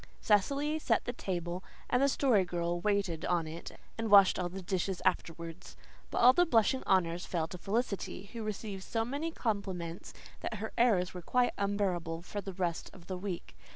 Cecily 0.19 0.79
set 0.79 1.05
the 1.05 1.13
table, 1.13 1.63
and 1.87 2.01
the 2.01 2.07
Story 2.09 2.43
Girl 2.43 2.79
waited 2.81 3.23
on 3.25 3.45
it 3.45 3.79
and 3.99 4.09
washed 4.09 4.39
all 4.39 4.49
the 4.49 4.63
dishes 4.63 4.99
afterwards. 5.05 5.77
But 6.09 6.17
all 6.21 6.33
the 6.33 6.43
blushing 6.47 6.81
honours 6.87 7.27
fell 7.27 7.47
to 7.49 7.59
Felicity, 7.59 8.31
who 8.33 8.41
received 8.41 8.81
so 8.81 9.05
many 9.05 9.29
compliments 9.31 10.11
that 10.39 10.55
her 10.55 10.73
airs 10.75 11.13
were 11.13 11.21
quite 11.21 11.53
unbearable 11.55 12.23
for 12.23 12.41
the 12.41 12.53
rest 12.53 12.89
of 12.93 13.05
the 13.05 13.15
week. 13.19 13.55